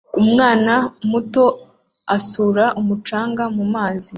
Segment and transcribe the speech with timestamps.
[0.21, 0.73] Umwana
[1.09, 1.45] muto
[2.15, 4.09] asuka umucanga mumasuka